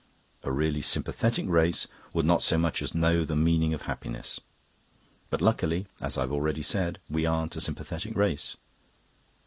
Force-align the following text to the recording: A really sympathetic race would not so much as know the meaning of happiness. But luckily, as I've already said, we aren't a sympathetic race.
A 0.41 0.51
really 0.51 0.81
sympathetic 0.81 1.47
race 1.47 1.87
would 2.11 2.25
not 2.25 2.41
so 2.41 2.57
much 2.57 2.81
as 2.81 2.95
know 2.95 3.23
the 3.23 3.35
meaning 3.35 3.71
of 3.75 3.83
happiness. 3.83 4.39
But 5.29 5.41
luckily, 5.43 5.85
as 6.01 6.17
I've 6.17 6.31
already 6.31 6.63
said, 6.63 6.97
we 7.07 7.27
aren't 7.27 7.55
a 7.55 7.61
sympathetic 7.61 8.15
race. 8.17 8.57